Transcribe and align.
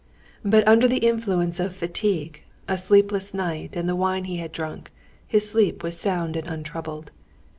But 0.43 0.67
under 0.67 0.87
the 0.87 0.97
influence 1.05 1.59
of 1.59 1.75
fatigue, 1.75 2.41
a 2.67 2.75
sleepless 2.75 3.35
night, 3.35 3.75
and 3.75 3.87
the 3.87 3.95
wine 3.95 4.23
he 4.23 4.37
had 4.37 4.51
drunk, 4.51 4.91
his 5.27 5.47
sleep 5.47 5.83
was 5.83 5.95
sound 5.95 6.35
and 6.35 6.47
untroubled. 6.49 7.11